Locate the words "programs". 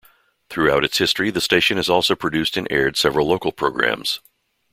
3.51-4.19